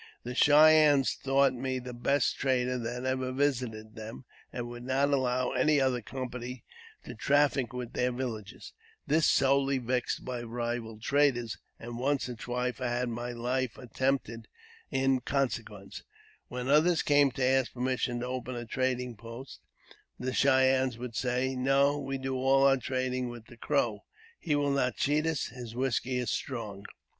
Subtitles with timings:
[0.23, 5.51] The Cheyennes thought me the best trader that ever visited them, and would not allow
[5.51, 6.63] any other company
[7.05, 8.73] to traffic with their villages.
[9.05, 9.85] This sorely i JAMES P.
[9.85, 10.25] BECKWOUBTH.
[10.25, 14.47] 361 vexed my rival traders, and once or twice I had my life attempted
[14.89, 16.03] in consequence.
[16.47, 19.59] When others came to ask per mission to open a trading post,
[20.17, 24.05] the Cheyennes would say," No; we do all our trading with the Crow.
[24.39, 25.49] He will not cheat us.
[25.49, 26.87] His whisky is strong."